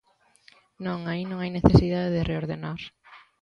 Non, 0.85 0.99
aí 1.11 1.21
non 1.27 1.39
hai 1.39 1.51
necesidade 1.53 2.13
de 2.15 2.25
reordenar. 2.29 2.79